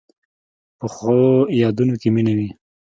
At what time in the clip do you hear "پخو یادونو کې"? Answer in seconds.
0.79-2.09